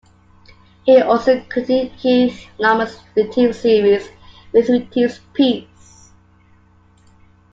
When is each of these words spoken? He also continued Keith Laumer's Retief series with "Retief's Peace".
He 0.83 0.99
also 0.99 1.41
continued 1.47 1.95
Keith 1.99 2.47
Laumer's 2.57 2.97
Retief 3.15 3.55
series 3.55 4.09
with 4.51 4.67
"Retief's 4.67 5.19
Peace". 5.33 6.09